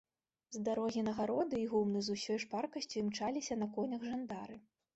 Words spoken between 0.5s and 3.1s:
З дарогі на гароды і гумны з усёй шпаркасцю